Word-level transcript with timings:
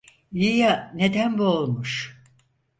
İyi 0.31 0.57
ya, 0.57 0.91
neden 0.95 1.37
boğulmuş? 1.37 2.21